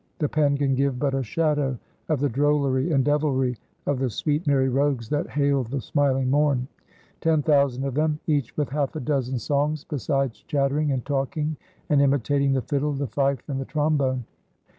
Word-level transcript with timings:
The 0.17 0.27
pen 0.27 0.57
can 0.57 0.73
give 0.73 0.97
but 0.97 1.13
a 1.13 1.21
shadow 1.21 1.77
of 2.09 2.21
the 2.21 2.27
drollery 2.27 2.91
and 2.91 3.05
devilry 3.05 3.55
of 3.85 3.99
the 3.99 4.09
sweet, 4.09 4.47
merry 4.47 4.67
rogues 4.67 5.09
that 5.09 5.29
hailed 5.29 5.67
the 5.67 5.79
smiling 5.79 6.31
morn. 6.31 6.67
Ten 7.19 7.43
thousand 7.43 7.83
of 7.83 7.93
them, 7.93 8.19
each 8.25 8.57
with 8.57 8.69
half 8.69 8.95
a 8.95 8.99
dozen 8.99 9.37
songs, 9.37 9.83
besides 9.83 10.41
chattering 10.47 10.91
and 10.91 11.05
talking 11.05 11.55
and 11.87 12.01
imitating 12.01 12.53
the 12.53 12.63
fiddle, 12.63 12.93
the 12.93 13.05
fife 13.05 13.47
and 13.47 13.61
the 13.61 13.65
trombone. 13.65 14.23